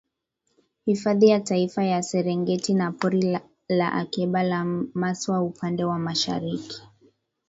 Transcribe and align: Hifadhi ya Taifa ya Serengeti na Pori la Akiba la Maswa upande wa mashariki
Hifadhi 0.85 1.27
ya 1.27 1.39
Taifa 1.39 1.83
ya 1.83 2.03
Serengeti 2.03 2.73
na 2.73 2.91
Pori 2.91 3.39
la 3.69 3.93
Akiba 3.93 4.43
la 4.43 4.65
Maswa 4.93 5.41
upande 5.41 5.83
wa 5.83 5.99
mashariki 5.99 6.81